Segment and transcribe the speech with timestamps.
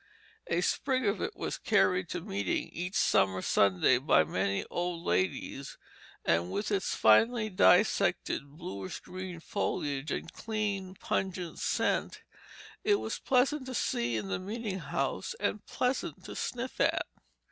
[0.47, 5.77] A sprig of it was carried to meeting each summer Sunday by many old ladies,
[6.25, 12.23] and with its finely dissected, bluish green foliage, and clean pungent scent,
[12.83, 17.05] it was pleasant to see in the meeting house, and pleasant to sniff at.